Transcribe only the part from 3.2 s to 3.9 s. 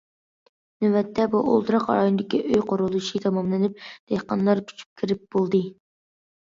تاماملىنىپ،